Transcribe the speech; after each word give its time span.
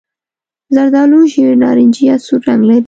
زردالو 0.75 1.19
ژېړ 1.31 1.49
نارنجي 1.63 2.03
یا 2.09 2.15
سور 2.25 2.41
رنګ 2.47 2.61
لري. 2.69 2.79